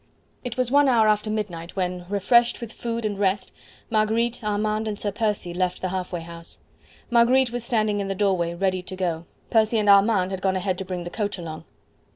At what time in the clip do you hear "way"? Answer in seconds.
6.11-6.21